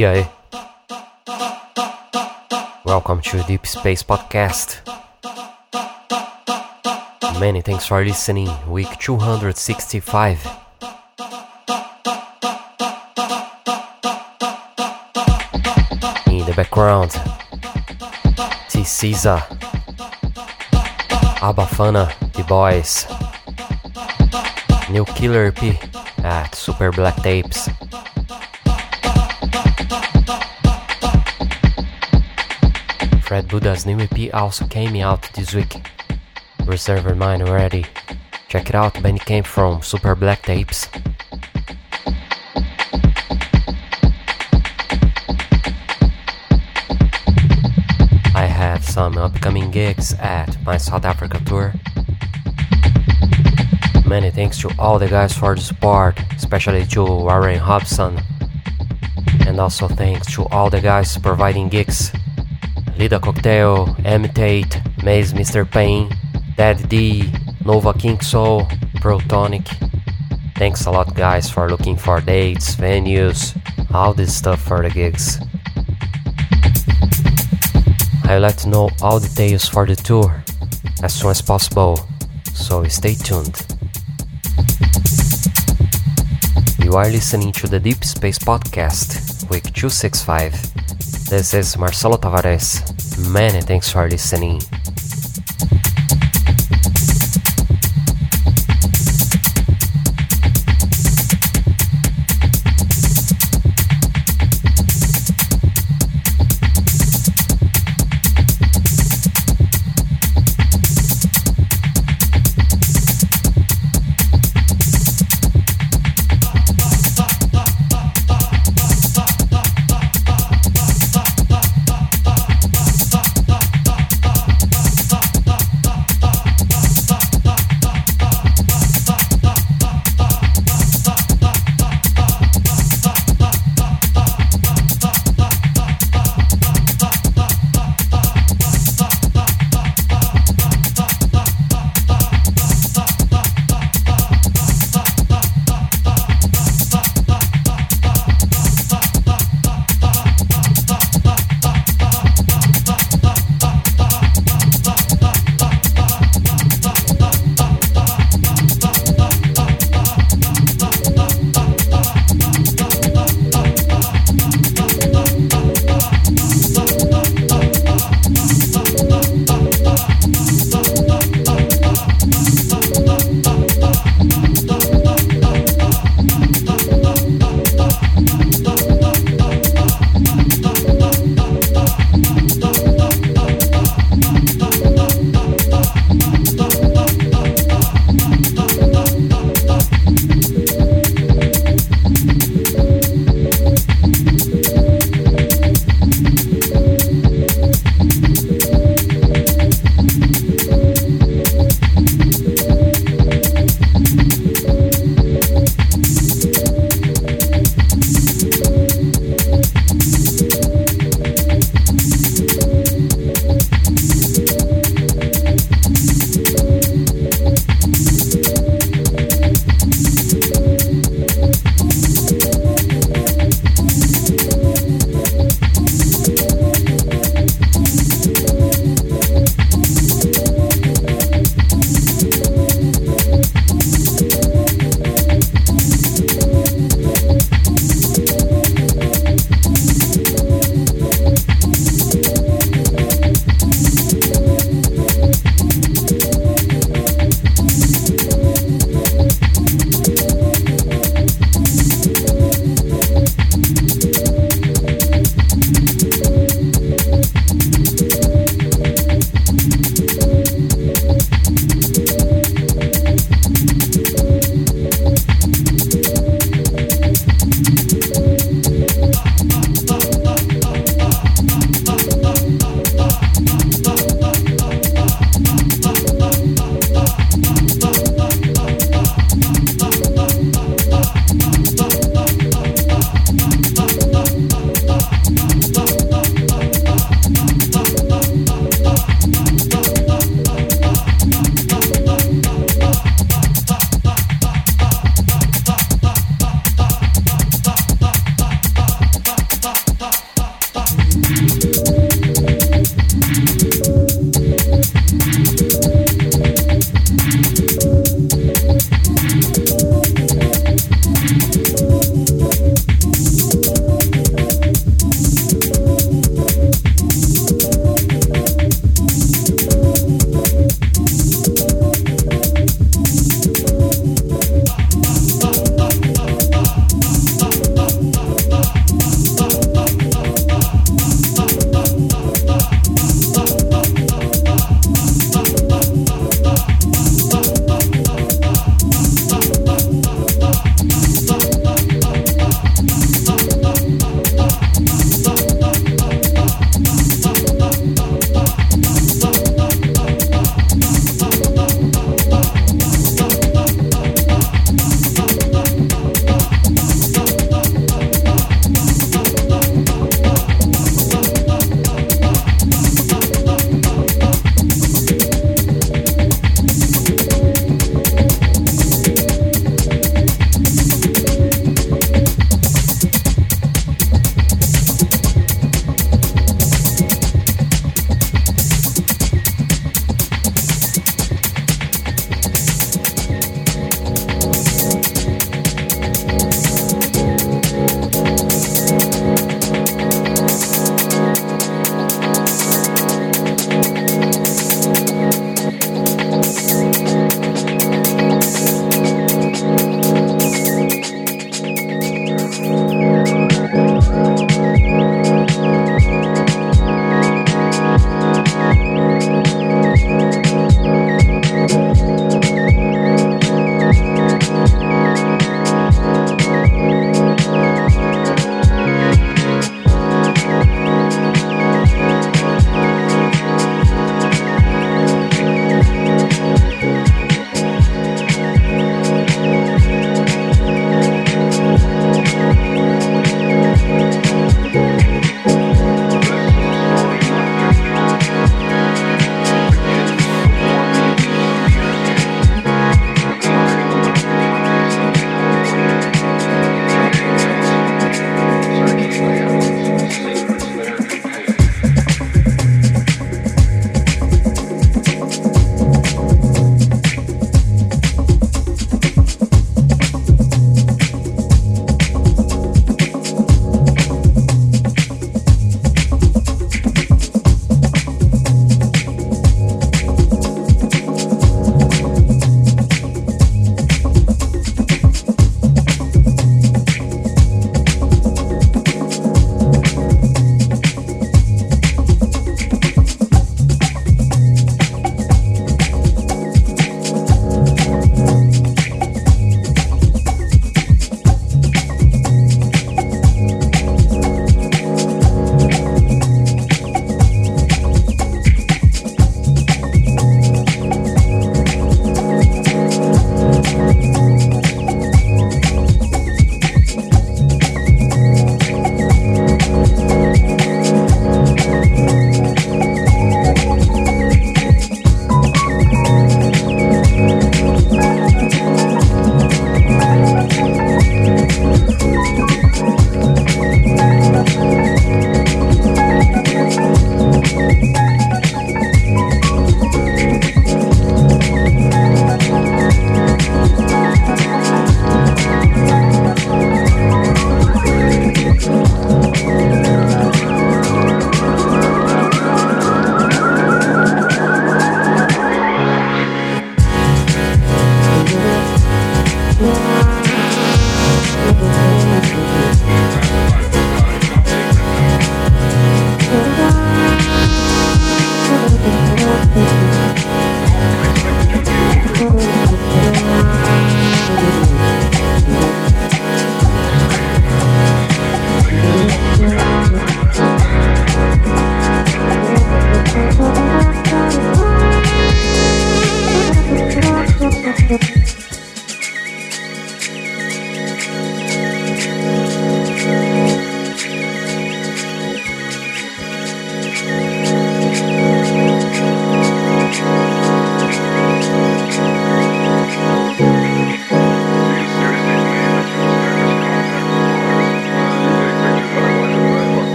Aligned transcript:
E 0.00 0.06
aí? 0.06 0.26
Welcome 2.86 3.20
to 3.20 3.42
Deep 3.46 3.66
Space 3.66 4.02
Podcast. 4.02 4.80
Many 7.38 7.60
thanks 7.60 7.86
for 7.86 8.02
listening. 8.02 8.48
Week 8.66 8.88
265. 8.98 10.46
In 16.28 16.46
the 16.46 16.54
background, 16.56 17.10
T 18.70 18.82
Caesar, 18.82 19.42
Abafana, 21.42 22.08
The 22.32 22.42
Boys, 22.44 23.06
New 24.88 25.04
Killer 25.04 25.52
P 25.52 25.78
at 26.24 26.54
Super 26.54 26.90
Black 26.90 27.16
Tapes. 27.16 27.68
Fred 33.30 33.46
Buddha's 33.46 33.86
new 33.86 33.96
EP 33.96 34.34
also 34.34 34.66
came 34.66 34.96
out 34.96 35.22
this 35.34 35.54
week. 35.54 35.76
Reserve 36.66 37.04
your 37.04 37.14
mind 37.14 37.42
already. 37.42 37.86
Check 38.48 38.70
it 38.70 38.74
out, 38.74 39.00
band 39.04 39.20
came 39.20 39.44
from 39.44 39.82
Super 39.82 40.16
Black 40.16 40.42
Tapes. 40.42 40.88
I 48.34 48.50
have 48.50 48.84
some 48.84 49.16
upcoming 49.16 49.70
gigs 49.70 50.12
at 50.14 50.60
my 50.64 50.76
South 50.76 51.04
Africa 51.04 51.40
tour. 51.46 51.72
Many 54.04 54.32
thanks 54.32 54.58
to 54.58 54.72
all 54.76 54.98
the 54.98 55.06
guys 55.06 55.38
for 55.38 55.54
the 55.54 55.60
support, 55.60 56.18
especially 56.34 56.84
to 56.86 57.04
Warren 57.04 57.60
Hobson. 57.60 58.20
And 59.46 59.60
also 59.60 59.86
thanks 59.86 60.34
to 60.34 60.46
all 60.46 60.68
the 60.68 60.80
guys 60.80 61.16
providing 61.16 61.68
gigs. 61.68 62.10
Lida 63.00 63.18
Cocktail, 63.18 63.96
Imitate, 64.04 64.78
Maze 65.02 65.32
Mr. 65.32 65.64
Pain, 65.64 66.10
Dead 66.58 66.86
D, 66.90 67.32
Nova 67.64 67.94
King 67.94 68.20
Soul, 68.20 68.64
Protonic. 69.00 69.66
Thanks 70.56 70.84
a 70.84 70.90
lot 70.90 71.14
guys 71.14 71.48
for 71.48 71.70
looking 71.70 71.96
for 71.96 72.20
dates, 72.20 72.76
venues, 72.76 73.56
all 73.94 74.12
this 74.12 74.36
stuff 74.36 74.60
for 74.60 74.82
the 74.82 74.90
gigs. 74.90 75.40
I 78.24 78.34
would 78.34 78.42
like 78.42 78.58
to 78.58 78.68
know 78.68 78.90
all 79.00 79.18
details 79.18 79.66
for 79.66 79.86
the 79.86 79.96
tour 79.96 80.44
as 81.02 81.14
soon 81.14 81.30
as 81.30 81.40
possible, 81.40 82.06
so 82.52 82.84
stay 82.84 83.14
tuned. 83.14 83.66
You 86.84 86.92
are 86.98 87.08
listening 87.08 87.52
to 87.52 87.66
the 87.66 87.80
Deep 87.80 88.04
Space 88.04 88.38
Podcast, 88.38 89.48
week 89.48 89.72
265. 89.72 90.79
This 91.30 91.54
is 91.54 91.78
Marcelo 91.78 92.16
Tavares. 92.16 92.82
Many 93.30 93.60
thanks 93.60 93.88
for 93.92 94.08
listening. 94.10 94.58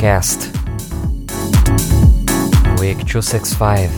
Podcast. 0.00 0.48
Week 2.80 2.96
265. 3.04 3.90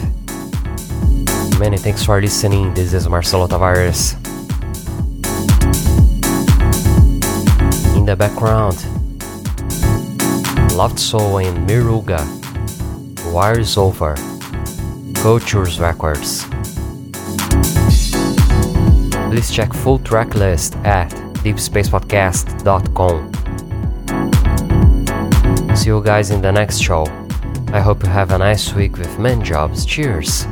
Many 1.60 1.76
thanks 1.76 2.04
for 2.04 2.20
listening. 2.20 2.74
This 2.74 2.92
is 2.92 3.08
Marcelo 3.08 3.46
Tavares. 3.46 4.16
In 7.96 8.04
the 8.04 8.16
background, 8.16 8.84
Loft 10.72 10.98
Soul 10.98 11.38
and 11.38 11.68
Miruga. 11.68 12.18
Wire 13.32 13.60
is 13.60 13.76
over. 13.76 14.16
Cultures 15.14 15.78
Records. 15.78 16.44
Please 19.30 19.52
check 19.52 19.72
full 19.72 20.00
track 20.00 20.34
list 20.34 20.74
at 20.78 21.12
deepspacepodcast.com. 21.44 23.31
See 25.82 25.88
you 25.88 26.00
guys 26.00 26.30
in 26.30 26.40
the 26.40 26.52
next 26.52 26.78
show. 26.78 27.06
I 27.72 27.80
hope 27.80 28.04
you 28.04 28.08
have 28.08 28.30
a 28.30 28.38
nice 28.38 28.72
week 28.72 28.98
with 28.98 29.18
men 29.18 29.42
jobs. 29.42 29.84
Cheers! 29.84 30.46